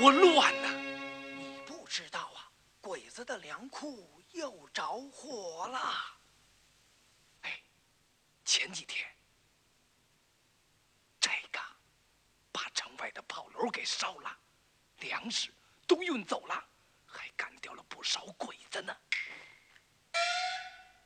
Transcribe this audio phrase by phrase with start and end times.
[0.00, 0.68] 多乱呐！
[1.36, 2.50] 你不知道啊，
[2.80, 6.18] 鬼子的粮库又着火了。
[7.42, 7.60] 哎，
[8.42, 9.06] 前几天
[11.20, 11.60] 这个
[12.50, 14.34] 把城外的炮楼给烧了，
[15.00, 15.52] 粮食
[15.86, 16.64] 都运走了，
[17.04, 18.96] 还干掉了不少鬼子呢。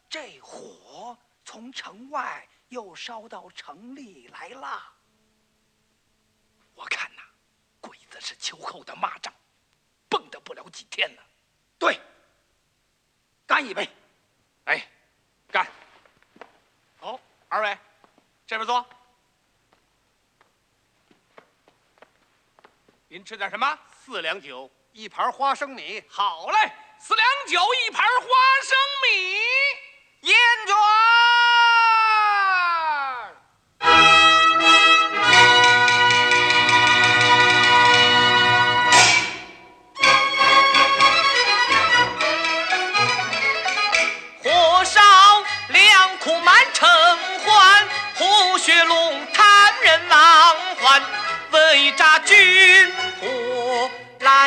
[0.09, 4.95] 这火从城外又烧到城里来了。
[6.75, 7.22] 我看呐，
[7.81, 9.30] 鬼子是秋后的蚂蚱，
[10.08, 11.22] 蹦跶不了几天了。
[11.78, 12.00] 对，
[13.47, 13.86] 干一杯。
[14.64, 14.89] 哎，
[15.50, 15.70] 干。
[16.98, 17.78] 好，二位，
[18.47, 18.84] 这边坐。
[23.08, 23.78] 您吃点什么？
[24.03, 26.03] 四两酒，一盘花生米。
[26.09, 28.27] 好嘞，四两酒，一盘花
[28.62, 29.38] 生米。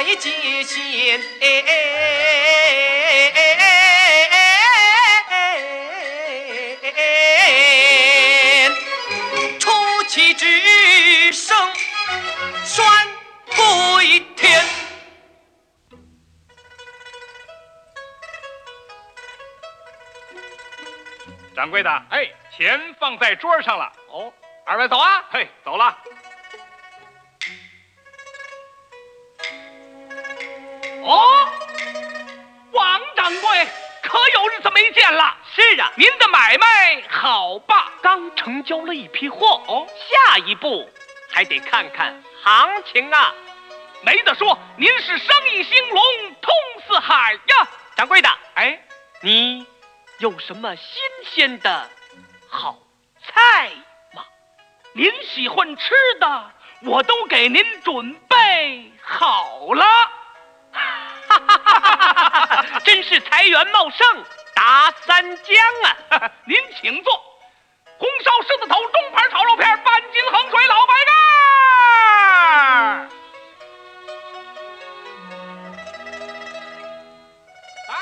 [0.07, 1.19] 一接线。
[1.41, 1.71] 哎哎
[3.33, 3.53] 哎哎
[10.33, 11.57] 之声
[12.63, 12.85] 宣
[13.55, 14.63] 归天。
[21.55, 23.91] 掌柜的，哎，钱放在桌上了。
[24.09, 24.31] 哦，
[24.65, 25.25] 二位走啊！
[25.31, 25.97] 嘿，走了。
[31.07, 31.23] 哦，
[32.73, 33.65] 王掌柜，
[34.03, 35.37] 可有日子没见了？
[35.55, 37.93] 是啊，您的买卖好吧？
[38.01, 40.89] 刚成交了一批货哦，下一步
[41.31, 43.33] 还得看看行情啊。
[44.01, 46.03] 没得说，您是生意兴隆，
[46.41, 46.53] 通
[46.85, 47.67] 四海呀。
[47.95, 48.77] 掌柜的，哎，
[49.21, 49.65] 你
[50.19, 50.85] 有什么新
[51.31, 51.89] 鲜的
[52.49, 52.77] 好
[53.25, 53.71] 菜
[54.13, 54.25] 吗？
[54.91, 56.51] 您喜欢吃的，
[56.81, 59.85] 我都给您准备好了。
[62.85, 64.25] 真是财源茂盛。
[64.55, 66.31] 达三江啊！
[66.45, 67.13] 您请坐。
[67.99, 71.15] 红烧狮子头，中盘炒肉片，半斤衡水老白干。
[77.87, 77.93] 来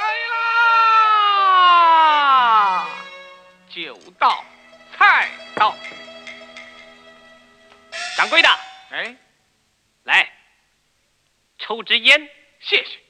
[1.52, 2.88] 啦！
[3.70, 4.46] 酒到，
[4.98, 5.76] 菜到。
[8.16, 8.50] 掌柜的，
[8.92, 9.14] 哎，
[10.04, 10.32] 来，
[11.60, 12.30] 抽支烟，
[12.62, 13.05] 谢谢。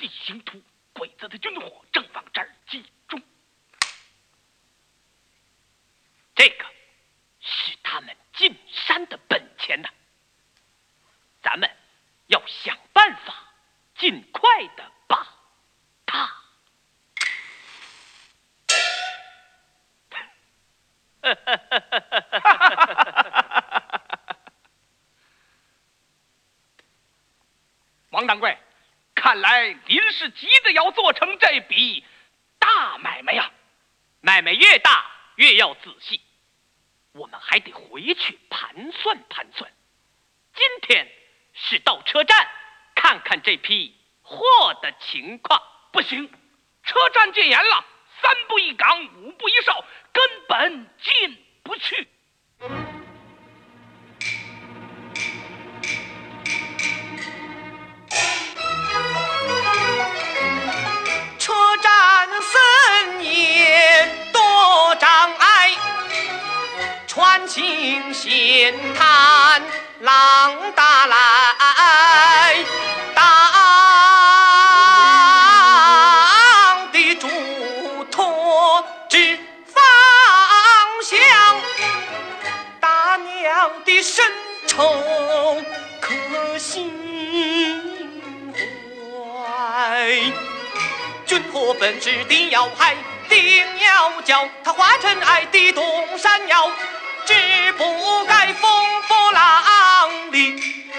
[0.00, 0.60] 地形图，
[0.94, 3.22] 鬼子的军火正往这儿集中。
[6.34, 6.64] 这个
[7.38, 9.90] 是他们进山的本钱呐，
[11.42, 11.70] 咱们
[12.28, 13.52] 要想办法
[13.98, 15.36] 尽快的把
[16.06, 16.34] 它。
[28.08, 28.56] 王掌柜。
[29.20, 32.02] 看来您是急着要做成这笔
[32.58, 33.50] 大买卖呀！
[34.22, 35.04] 买卖越大
[35.36, 36.22] 越要仔细，
[37.12, 39.70] 我们还得回去盘算盘算。
[40.54, 41.06] 今天
[41.52, 42.48] 是到车站
[42.94, 44.42] 看看这批货
[44.80, 45.62] 的情况。
[45.92, 46.26] 不行，
[46.82, 47.84] 车站戒严了，
[48.22, 49.84] 三步一岗，五步一哨，
[50.14, 52.08] 根本进不去。
[68.20, 69.62] 行险滩
[70.00, 71.16] 浪打来，
[73.14, 73.24] 当
[76.92, 77.26] 的嘱
[78.10, 79.82] 托指方
[81.02, 81.18] 向，
[82.78, 84.22] 大娘的深
[84.66, 85.62] 仇
[85.98, 86.92] 可心
[88.52, 90.10] 怀。
[91.24, 92.94] 军火本质的要害，
[93.30, 96.70] 定要叫他化尘埃的东山腰，
[97.60, 100.90] 只不该风波浪里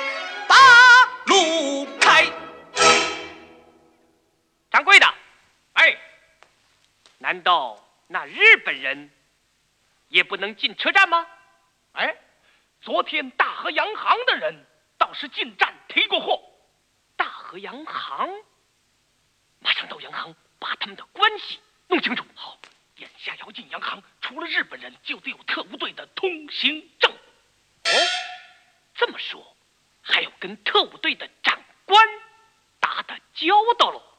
[0.48, 0.56] 把
[1.25, 2.31] 路开。
[4.69, 5.13] 掌柜的，
[5.74, 5.98] 哎，
[7.18, 9.10] 难道那日本人
[10.10, 11.25] 也不能进车站吗？
[11.94, 12.16] 哎，
[12.80, 14.63] 昨天大河洋行的人
[15.00, 16.44] 倒是进站提过货。
[17.16, 18.30] 大河洋行。
[19.60, 22.24] 马上到洋行，把他们的关系弄清楚。
[22.36, 22.60] 好，
[23.01, 27.12] 眼下要进洋行除了日本人就得有特务队的通行证。
[27.12, 27.92] 哦
[28.94, 29.57] 这么说
[30.03, 32.07] 还要跟特务队的长官
[32.80, 34.11] 打打交道喽。